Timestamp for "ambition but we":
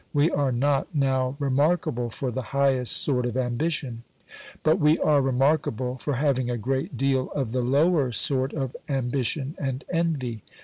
3.37-4.97